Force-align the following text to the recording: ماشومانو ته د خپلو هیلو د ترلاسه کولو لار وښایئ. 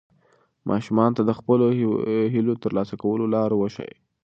ماشومانو 0.69 1.15
ته 1.17 1.23
د 1.25 1.31
خپلو 1.39 1.65
هیلو 2.33 2.51
د 2.55 2.59
ترلاسه 2.63 2.95
کولو 3.03 3.25
لار 3.35 3.49
وښایئ. 3.55 3.95